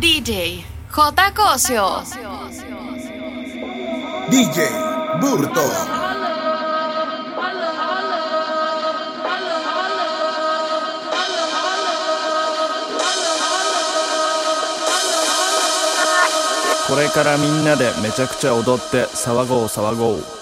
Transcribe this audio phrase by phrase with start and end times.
[0.00, 1.32] DJ J.
[1.34, 2.02] Cosio.
[4.30, 4.66] DJ
[5.20, 5.60] Burto.
[16.88, 20.39] これからみんなでめちゃくちゃ踊って騒ごう騒ごう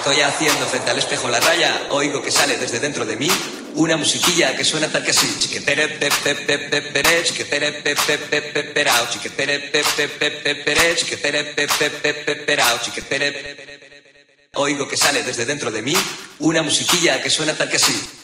[0.00, 3.28] estoy haciendo frente al espejo la raya, oigo que sale desde dentro de mí
[3.74, 5.26] una musiquilla que suena tal que así.
[14.54, 15.94] Oigo que sale desde dentro de mí
[16.38, 18.19] una musiquilla que suena tal que así.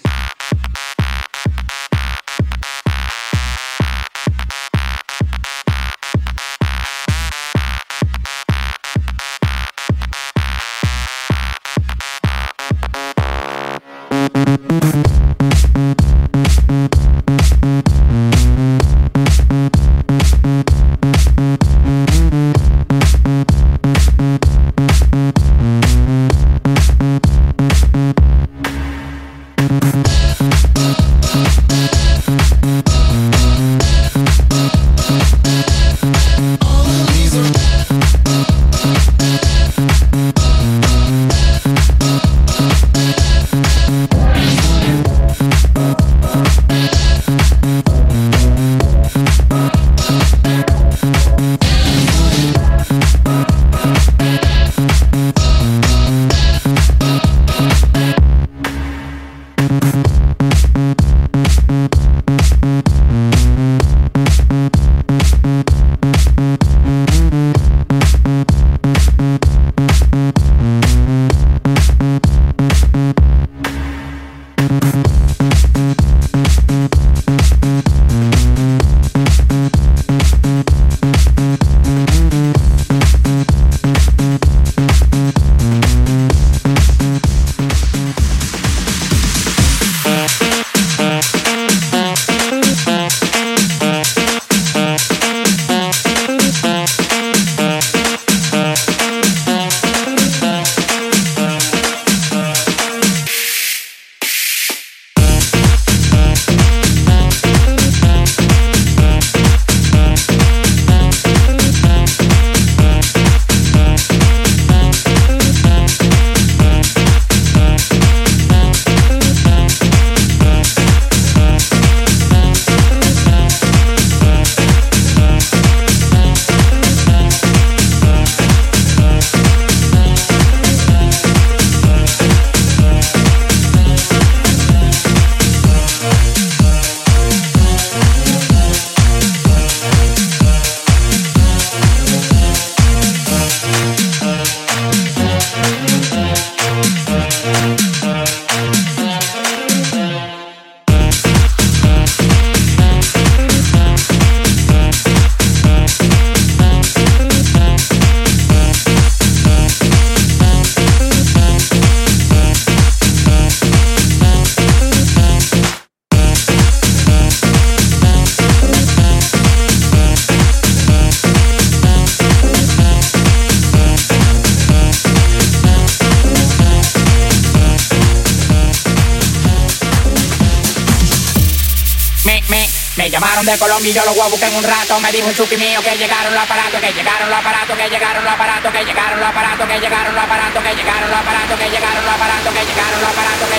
[183.46, 184.98] de Colombia yo los voy a en un rato.
[184.98, 188.24] Me dijo un chupi mío que llegaron los aparatos, que llegaron los aparatos, que llegaron
[188.24, 191.70] los aparatos, que llegaron los aparatos, que llegaron los aparatos, que llegaron los aparatos, que
[191.70, 193.55] llegaron los aparatos, que llegaron los aparatos, que llegaron los aparatos.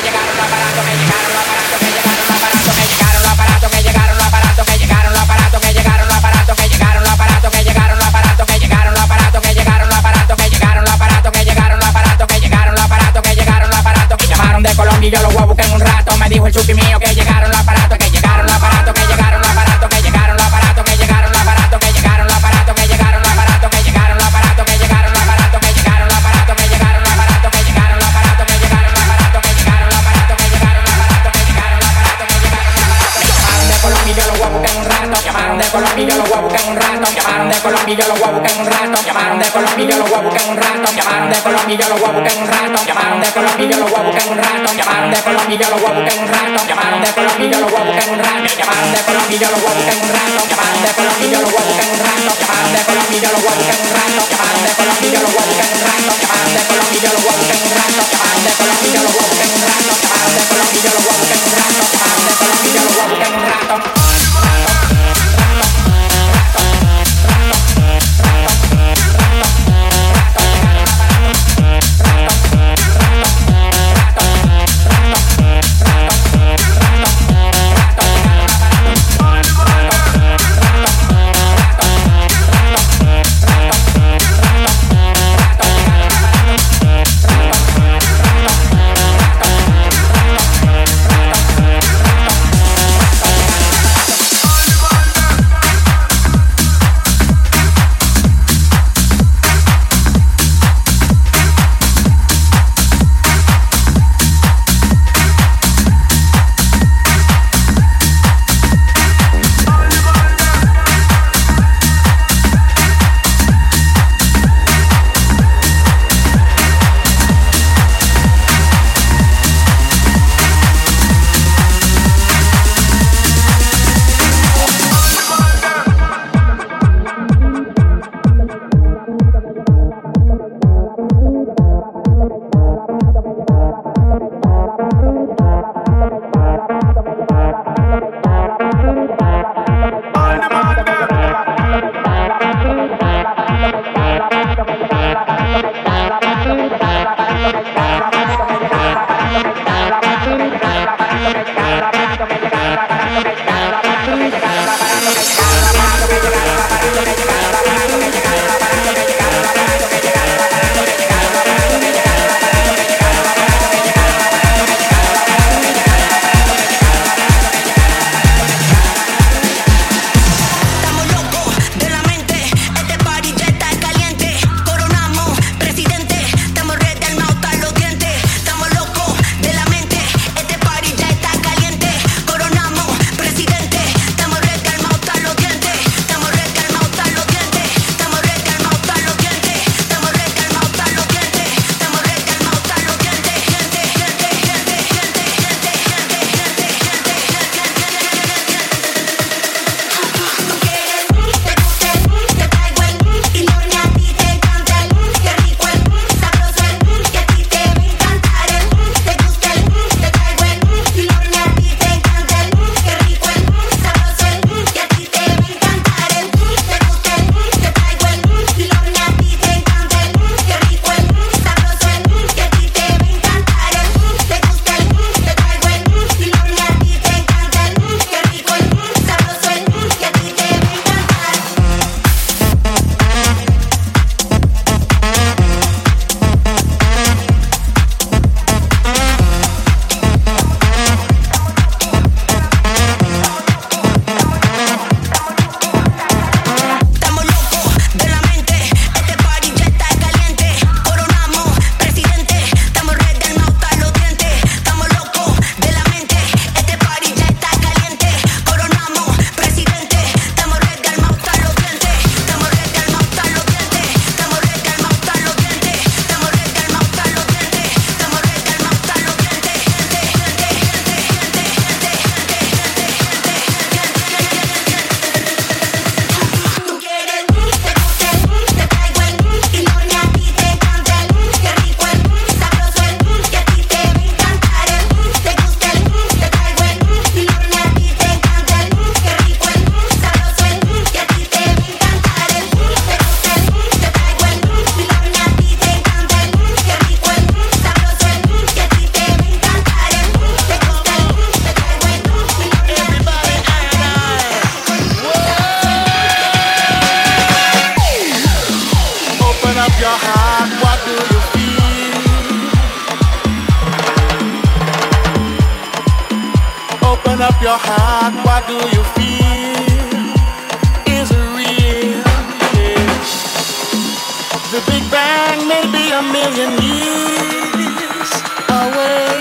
[325.98, 328.12] A million years
[328.50, 329.18] away.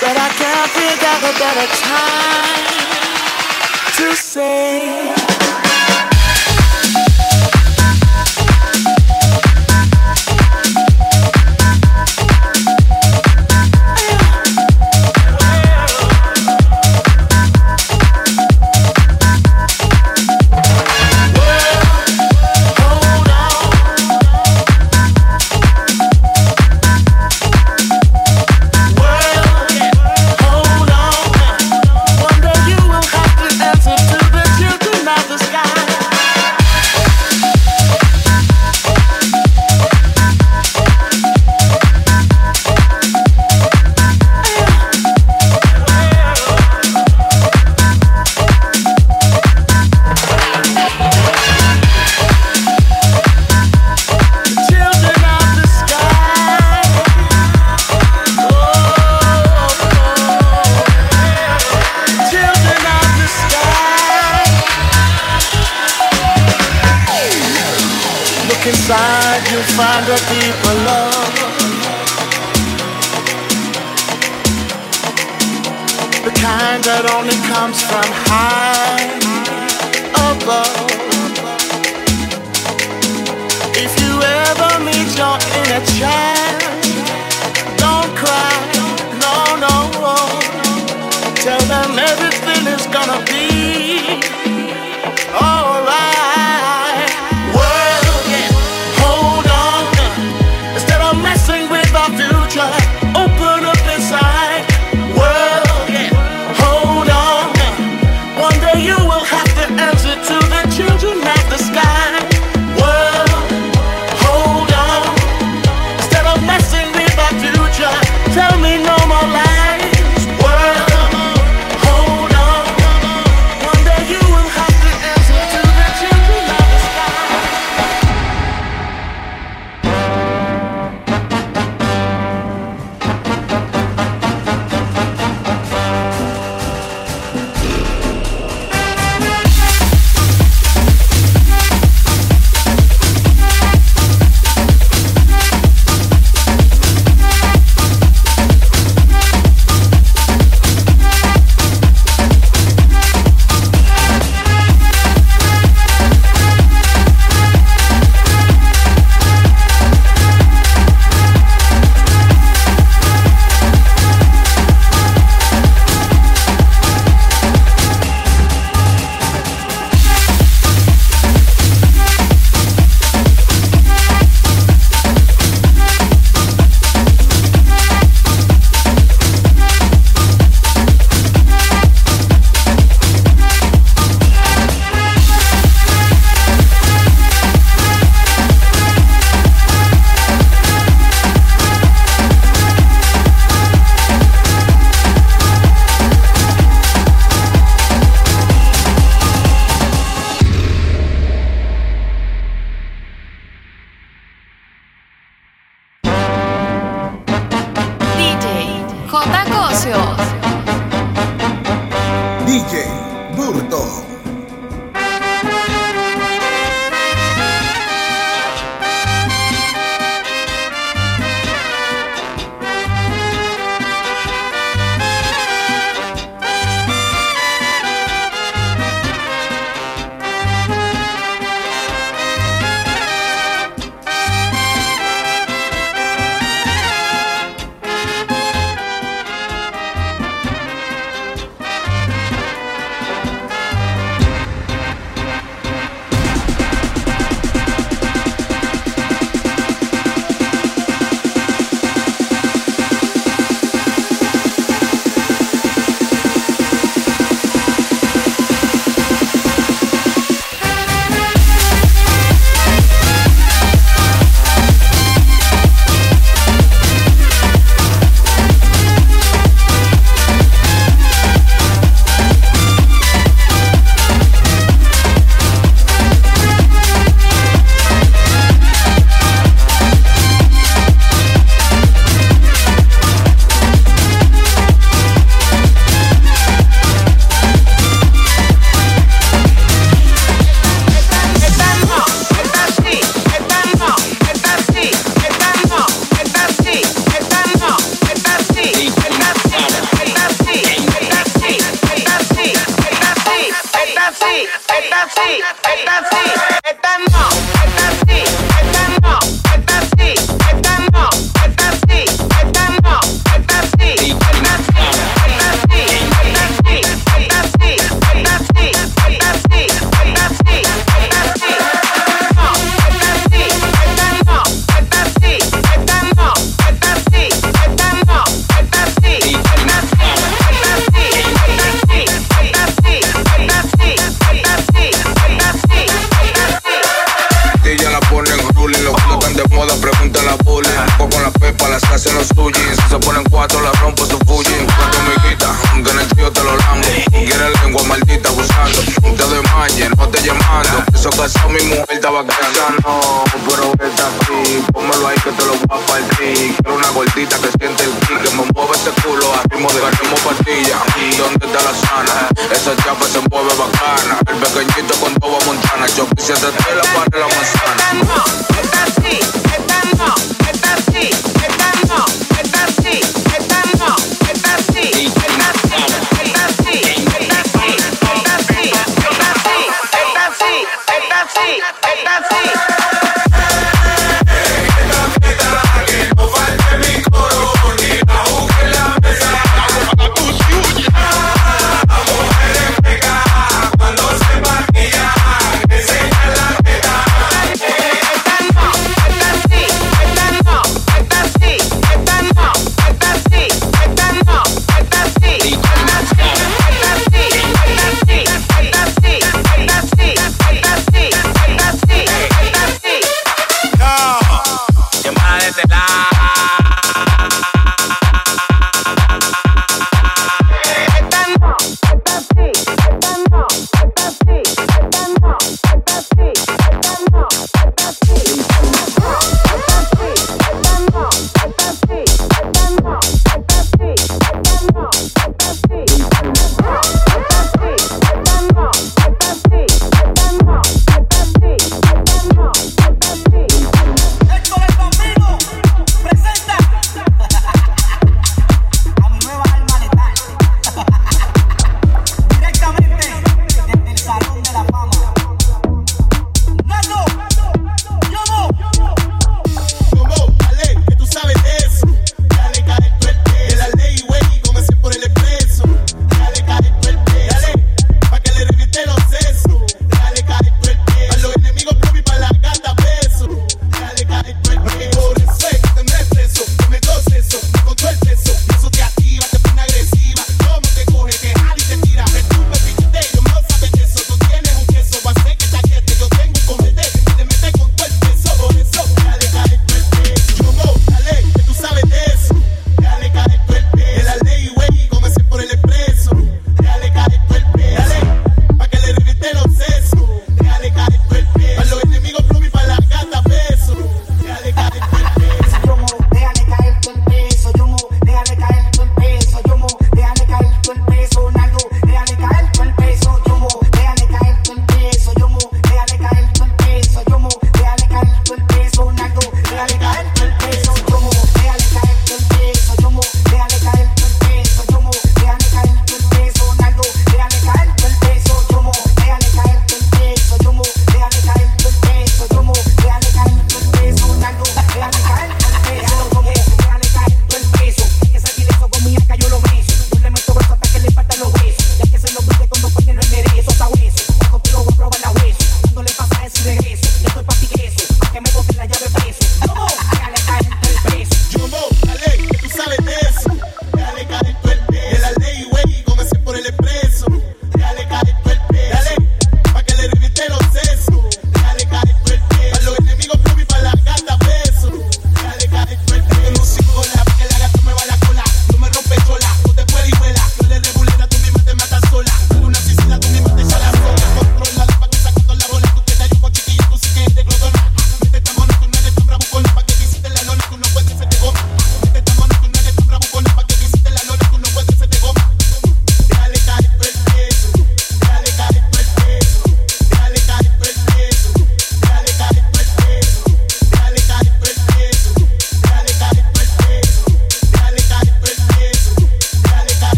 [0.00, 2.64] But I can't think of a better time
[3.98, 5.23] to say.
[69.76, 70.83] find the people.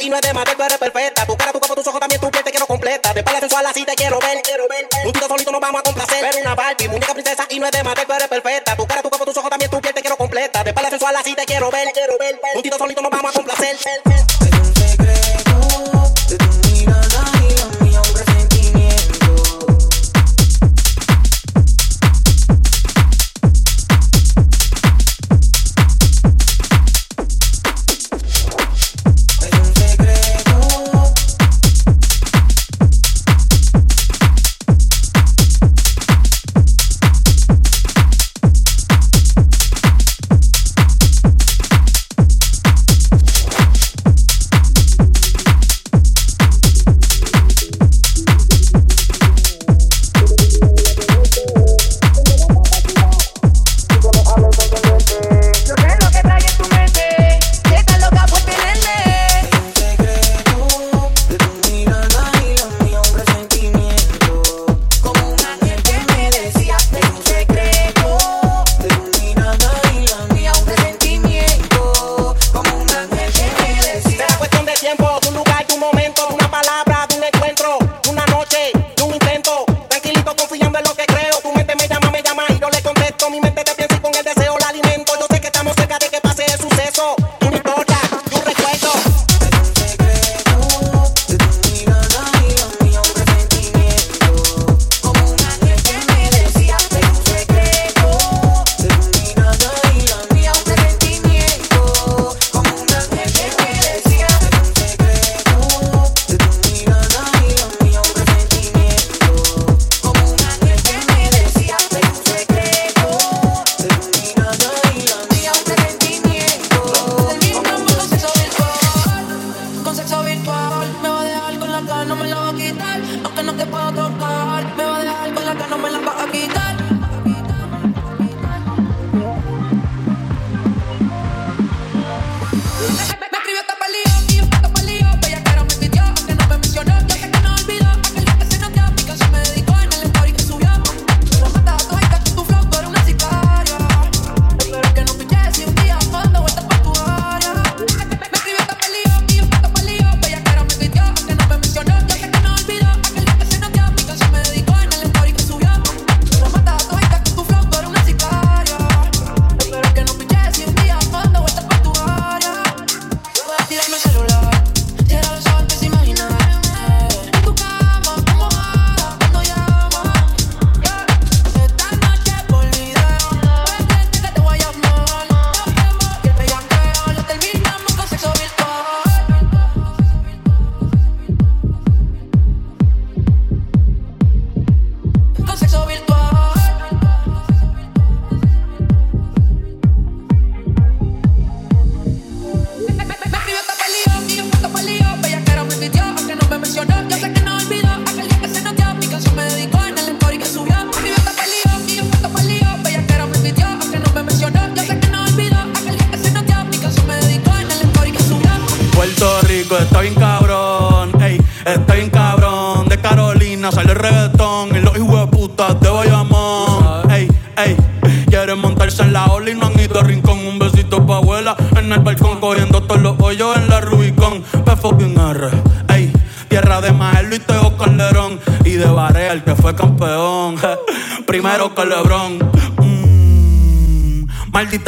[0.00, 1.26] ti no es de más, tú eres perfecta.
[1.26, 3.12] Tu cara, tu cuerpo, tus ojos, también tu piel te quiero completa.
[3.12, 4.88] De pala sensual así te quiero ver, quiero ver.
[5.12, 6.18] Tú solito nos vamos a complacer.
[6.22, 8.76] Pero una Barbie, muñeca princesa y no es de más, tú eres perfecta.
[8.76, 10.64] Tu cara, tu cuerpo, tus ojos, también tu piel te quiero completa.
[10.64, 12.40] De pala sensual así te quiero ver, quiero ver.
[12.78, 13.76] solito nos vamos a complacer.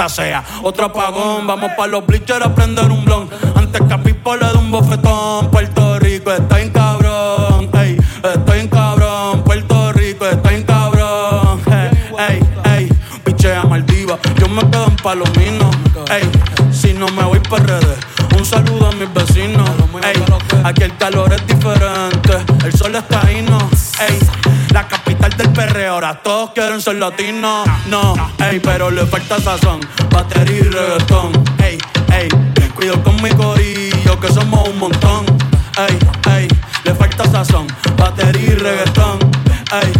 [0.02, 0.44] maldita sea.
[0.62, 3.28] Otro apagón, vamos para los bleachers a prender un blon.
[3.54, 5.50] Antes que a Pipo le dé un bofetón.
[5.50, 7.70] Puerto Rico está en cabrón,
[8.22, 9.42] estoy en cabrón.
[9.44, 11.90] Puerto Rico está en cabrón, ey,
[12.28, 12.40] ey,
[12.76, 12.88] ey.
[13.24, 15.70] Pichea Maldiva, yo me quedo en Palomino,
[16.10, 16.28] ey.
[16.72, 17.98] Si no me voy para redes,
[18.36, 19.68] un saludo a mis vecinos,
[20.02, 20.22] ey.
[20.64, 23.58] Aquí el calor es diferente, el sol está ahí, no,
[24.08, 24.18] ey
[25.66, 25.94] perreo.
[25.94, 27.66] Ahora todos quieren ser latinos.
[27.86, 28.14] No,
[28.50, 29.80] ey, pero le falta sazón.
[30.10, 31.32] Batería y reggaetón.
[31.62, 31.78] Ey,
[32.12, 32.28] ey,
[32.74, 35.24] cuido con mi corillo que somos un montón.
[35.88, 35.98] Ey,
[36.34, 36.48] ey,
[36.84, 37.66] le falta sazón.
[37.96, 39.18] Batería y reggaetón.
[39.82, 39.92] Ey,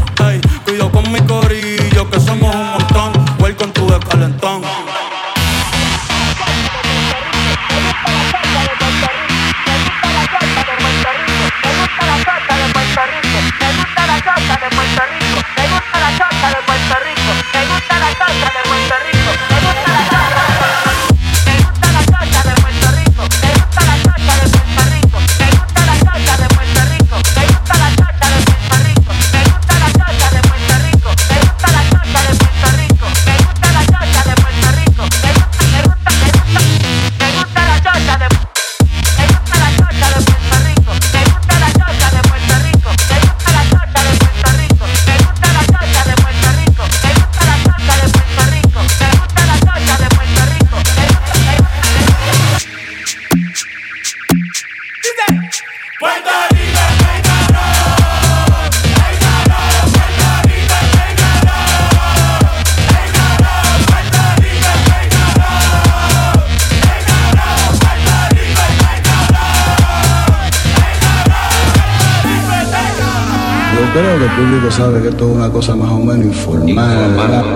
[74.83, 77.52] sabe que esto es una cosa más o menos informal.